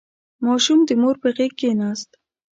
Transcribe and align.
•ماشوم 0.45 0.79
د 0.87 0.91
مور 1.01 1.15
په 1.21 1.29
غېږ 1.35 1.51
کښېناست. 1.59 2.09